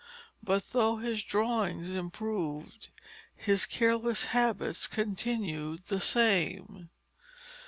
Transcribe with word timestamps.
But 0.41 0.71
though 0.73 0.97
his 0.97 1.21
drawings 1.21 1.91
improved, 1.91 2.89
his 3.35 3.67
careless 3.67 4.23
habits 4.23 4.87
continued 4.87 5.83
the 5.89 5.99
same. 5.99 6.89